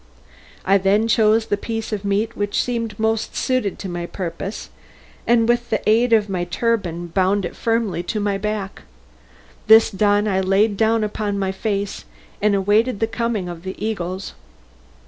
I 0.65 0.79
then 0.79 1.07
chose 1.07 1.45
the 1.45 1.57
piece 1.57 1.93
of 1.93 2.03
meat 2.03 2.35
which 2.35 2.63
seemed 2.63 2.99
most 2.99 3.35
suited 3.35 3.77
to 3.77 3.87
my 3.87 4.07
purpose, 4.07 4.71
and 5.27 5.47
with 5.47 5.69
the 5.69 5.79
aid 5.87 6.11
of 6.11 6.27
my 6.27 6.43
turban 6.45 7.05
bound 7.05 7.45
it 7.45 7.55
firmly 7.55 8.01
to 8.09 8.19
my 8.19 8.39
back; 8.39 8.81
this 9.67 9.91
done 9.91 10.27
I 10.27 10.41
laid 10.41 10.75
down 10.75 11.03
upon 11.03 11.37
my 11.37 11.51
face 11.51 12.05
and 12.41 12.55
awaited 12.55 12.99
the 12.99 13.05
coming 13.05 13.47
of 13.47 13.61
the 13.61 13.75
eagles. 13.77 14.33